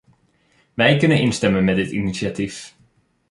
[0.73, 2.75] Wij kunnen instemmen met dit initiatief.